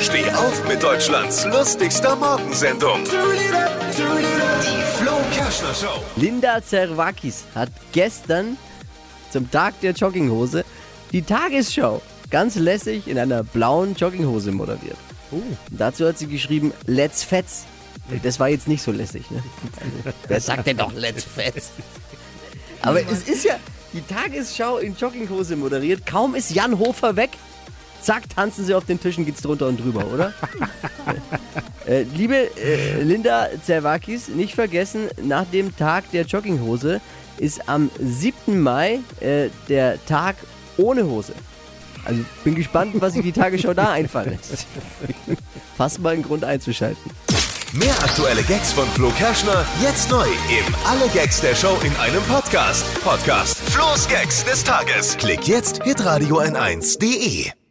Steh 0.00 0.28
auf 0.30 0.66
mit 0.68 0.82
Deutschlands 0.82 1.44
lustigster 1.44 2.16
Morgensendung. 2.16 3.04
Die 3.04 4.82
Flo 4.98 5.12
Kerschner 5.32 5.74
Show. 5.74 6.02
Linda 6.16 6.62
Zerwakis 6.62 7.44
hat 7.54 7.70
gestern 7.92 8.56
zum 9.30 9.50
Tag 9.50 9.80
der 9.80 9.92
Jogginghose 9.92 10.64
die 11.12 11.22
Tagesschau 11.22 12.02
ganz 12.30 12.56
lässig 12.56 13.06
in 13.06 13.18
einer 13.18 13.44
blauen 13.44 13.94
Jogginghose 13.94 14.52
moderiert. 14.52 14.96
Dazu 15.70 16.06
hat 16.08 16.18
sie 16.18 16.26
geschrieben, 16.26 16.72
Let's 16.86 17.22
Fetz. 17.22 17.64
Das 18.22 18.40
war 18.40 18.48
jetzt 18.48 18.68
nicht 18.68 18.82
so 18.82 18.90
lässig, 18.90 19.30
ne? 19.30 19.42
Wer 20.28 20.40
sagt 20.40 20.66
denn 20.66 20.76
doch 20.76 20.92
Let's 20.92 21.24
Fetz? 21.24 21.70
Aber 22.82 23.00
es 23.00 23.28
ist 23.28 23.44
ja 23.44 23.56
die 23.92 24.02
Tagesschau 24.02 24.78
in 24.78 24.96
Jogginghose 24.96 25.56
moderiert. 25.56 26.04
Kaum 26.04 26.34
ist 26.34 26.50
Jan 26.50 26.78
Hofer 26.78 27.16
weg, 27.16 27.30
zack, 28.04 28.28
tanzen 28.28 28.64
sie 28.64 28.74
auf 28.74 28.84
den 28.84 29.00
Tischen, 29.00 29.24
geht's 29.24 29.42
drunter 29.42 29.66
und 29.66 29.80
drüber, 29.80 30.06
oder? 30.12 30.32
äh, 31.86 32.02
liebe 32.14 32.50
äh, 32.56 33.02
Linda 33.02 33.48
Zerwakis, 33.62 34.28
nicht 34.28 34.54
vergessen, 34.54 35.08
nach 35.22 35.46
dem 35.46 35.76
Tag 35.76 36.10
der 36.12 36.24
Jogginghose 36.24 37.00
ist 37.38 37.68
am 37.68 37.90
7. 37.98 38.60
Mai 38.60 39.00
äh, 39.20 39.48
der 39.68 40.04
Tag 40.06 40.36
ohne 40.76 41.04
Hose. 41.04 41.34
Also 42.04 42.22
bin 42.44 42.54
gespannt, 42.54 42.94
was 42.98 43.14
sich 43.14 43.22
die 43.22 43.32
Tagesschau 43.32 43.72
da 43.72 43.92
einfallen 43.92 44.30
lässt. 44.30 44.66
Fast 45.76 46.00
mal 46.00 46.14
ein 46.14 46.22
Grund 46.22 46.44
einzuschalten. 46.44 47.10
Mehr 47.72 47.94
aktuelle 48.04 48.42
Gags 48.44 48.72
von 48.72 48.86
Flo 48.90 49.10
Kerschner 49.18 49.64
jetzt 49.82 50.08
neu 50.08 50.26
im 50.26 50.74
Alle 50.86 51.08
Gags 51.12 51.40
der 51.40 51.56
Show 51.56 51.76
in 51.82 51.94
einem 51.96 52.22
Podcast. 52.28 52.84
Podcast 53.02 53.58
Flo's 53.70 54.06
Gags 54.06 54.44
des 54.44 54.62
Tages. 54.62 55.16
Klick 55.16 55.48
jetzt 55.48 55.82
hitradio 55.82 56.40
n1.de. 56.40 57.63